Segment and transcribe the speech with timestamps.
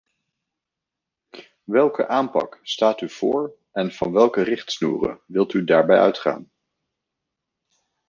[1.63, 6.51] Welke aanpak staat u voor en van welke richtsnoeren wilt u daarbij uitgaan?